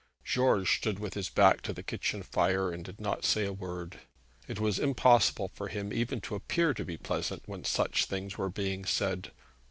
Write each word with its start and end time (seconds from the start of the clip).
George 0.25 0.79
stood 0.79 0.97
with 0.97 1.13
his 1.13 1.29
back 1.29 1.61
to 1.61 1.71
the 1.73 1.83
kitchen 1.83 2.23
fire, 2.23 2.71
and 2.71 2.83
did 2.83 2.99
not 2.99 3.23
say 3.23 3.45
a 3.45 3.53
word. 3.53 3.99
It 4.47 4.59
was 4.59 4.79
impossible 4.79 5.51
for 5.53 5.67
him 5.67 5.93
even 5.93 6.21
to 6.21 6.33
appear 6.33 6.73
to 6.73 6.83
be 6.83 6.97
pleasant 6.97 7.43
when 7.45 7.63
such 7.65 8.05
things 8.05 8.35
were 8.35 8.49
being 8.49 8.83
said. 8.83 9.29